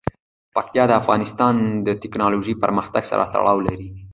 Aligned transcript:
پکتیا 0.55 0.83
د 0.87 0.91
افغانستان 1.01 1.55
د 1.85 1.87
تکنالوژۍ 2.03 2.53
پرمختګ 2.63 3.03
سره 3.11 3.23
تړاو 3.33 3.57
لري. 3.67 3.89